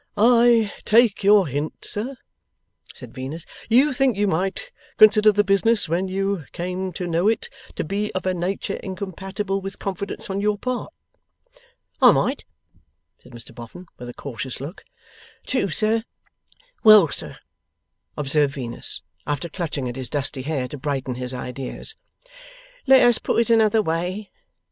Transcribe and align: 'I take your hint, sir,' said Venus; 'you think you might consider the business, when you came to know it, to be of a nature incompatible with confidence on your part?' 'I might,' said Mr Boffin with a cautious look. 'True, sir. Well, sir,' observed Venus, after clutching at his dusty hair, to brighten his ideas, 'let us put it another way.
'I 0.17 0.73
take 0.83 1.23
your 1.23 1.45
hint, 1.45 1.85
sir,' 1.85 2.17
said 2.91 3.13
Venus; 3.13 3.45
'you 3.69 3.93
think 3.93 4.17
you 4.17 4.25
might 4.27 4.71
consider 4.97 5.31
the 5.31 5.43
business, 5.43 5.87
when 5.87 6.07
you 6.07 6.45
came 6.53 6.91
to 6.93 7.05
know 7.05 7.27
it, 7.27 7.49
to 7.75 7.83
be 7.83 8.11
of 8.15 8.25
a 8.25 8.33
nature 8.33 8.77
incompatible 8.77 9.61
with 9.61 9.77
confidence 9.77 10.27
on 10.27 10.41
your 10.41 10.57
part?' 10.57 10.91
'I 12.01 12.13
might,' 12.13 12.45
said 13.19 13.31
Mr 13.33 13.53
Boffin 13.53 13.85
with 13.99 14.09
a 14.09 14.13
cautious 14.15 14.59
look. 14.59 14.83
'True, 15.45 15.69
sir. 15.69 16.03
Well, 16.83 17.07
sir,' 17.09 17.37
observed 18.17 18.55
Venus, 18.55 19.03
after 19.27 19.49
clutching 19.49 19.87
at 19.87 19.97
his 19.97 20.09
dusty 20.09 20.41
hair, 20.41 20.67
to 20.69 20.79
brighten 20.79 21.13
his 21.13 21.31
ideas, 21.31 21.95
'let 22.87 23.03
us 23.05 23.19
put 23.19 23.39
it 23.39 23.51
another 23.51 23.83
way. 23.83 24.31